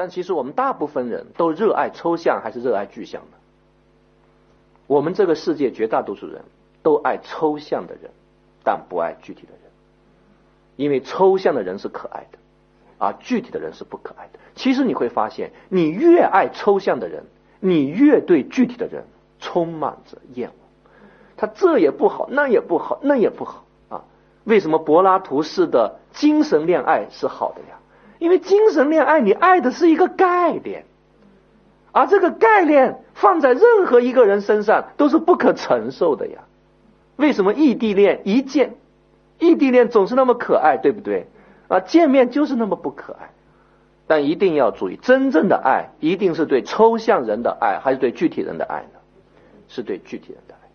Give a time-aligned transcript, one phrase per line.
[0.00, 3.36] 但其实我们大部分人都热爱抽象还是热爱具象的？
[4.86, 6.40] 我们这个世界绝大多数人
[6.82, 8.10] 都爱抽象的人，
[8.64, 9.60] 但不爱具体的人，
[10.76, 12.38] 因为抽象的人是可爱的，
[12.96, 14.38] 而具体的人是不可爱的。
[14.54, 17.24] 其实你会发现，你越爱抽象的人，
[17.60, 19.04] 你越对具体的人
[19.38, 20.54] 充满着厌恶。
[21.36, 24.04] 他这也不好，那也不好，那也不好啊！
[24.44, 27.76] 为什么柏拉图式的精神恋爱是好的呀？
[28.20, 30.84] 因为精神恋爱，你爱的是一个概念，
[31.90, 36.38] 而这个概念放在任何一个人身上都是不可承受的呀。
[37.16, 38.74] 为什么异地恋一见，
[39.38, 41.26] 异地恋总是那么可爱，对不对？
[41.68, 43.30] 啊，见面就是那么不可爱。
[44.06, 48.98] 但一定要注意，真正的爱一定是对抽象人的爱，还是对具体人的爱呢？
[49.68, 50.68] 是对具体人的爱。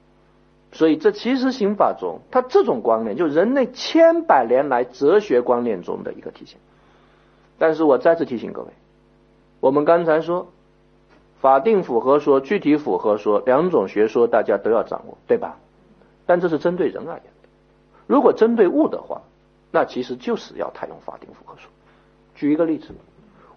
[0.72, 6.58] 所以，这其实刑法中，它这种观念，就人类千百年来哲学观念中的一个体现。
[7.58, 8.68] 但是我再次提醒各位，
[9.60, 10.48] 我们刚才说，
[11.40, 15.58] 法定符合说、具体符合说两种学说，大家都要掌握，对吧？
[16.26, 17.50] 但这是针对人而言的。
[18.08, 19.22] 如果针对物的话，
[19.72, 21.70] 那其实就是要采用法定符合说。
[22.36, 22.88] 举一个例子，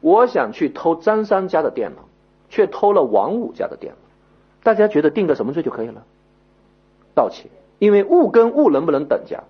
[0.01, 2.03] 我想去偷张三家的电脑，
[2.49, 3.99] 却偷了王五家的电脑，
[4.63, 6.05] 大家觉得定个什么罪就可以了？
[7.15, 7.49] 盗窃。
[7.79, 9.45] 因为物跟物能不能等价？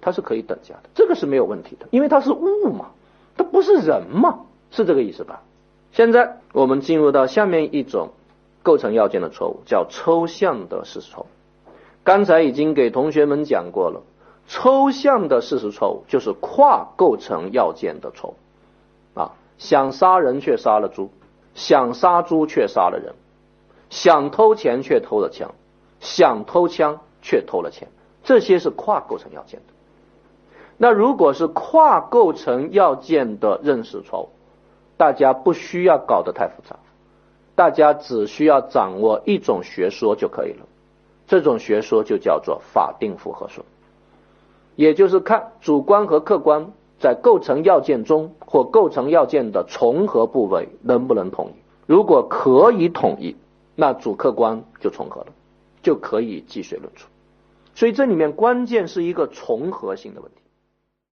[0.00, 2.90] 它是可以等价的，这个是没有问题的，因为它是物嘛。
[3.36, 4.40] 它不是人嘛？
[4.70, 5.42] 是这个意思吧？
[5.92, 8.10] 现在我们进入到下面一种
[8.62, 11.26] 构成要件的错误，叫抽象的事实错误。
[12.02, 14.02] 刚才已经给同学们讲过了，
[14.48, 21.10] 抽象的事实错误就是跨构成要件的错误啊，想杀人却杀了猪，
[21.54, 23.14] 想杀猪却杀了人，
[23.88, 25.54] 想偷钱却偷了枪，
[26.00, 27.88] 想偷枪却偷了钱，
[28.24, 29.72] 这些是跨构成要件的。
[30.76, 34.28] 那如果是跨构成要件的认识错误，
[34.96, 36.76] 大家不需要搞得太复杂，
[37.54, 40.66] 大家只需要掌握一种学说就可以了。
[41.26, 43.64] 这种学说就叫做法定符合说，
[44.76, 51.60] 也就是看主观和客观在构成要件中或构成要件的重合部位能不能统一。
[51.86, 53.36] 如果可以统一，
[53.74, 55.28] 那主客观就重合了，
[55.82, 57.08] 就可以计水论处。
[57.74, 60.43] 所以这里面关键是一个重合性的问题。